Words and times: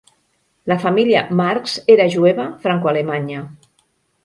La 0.71 0.77
família 0.85 1.21
Marx 1.41 1.77
era 1.97 2.09
jueva 2.15 2.49
franco-alemanya. 2.65 3.47